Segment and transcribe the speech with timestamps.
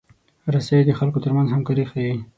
[0.53, 2.15] رسۍ د خلکو ترمنځ همکاري ښيي.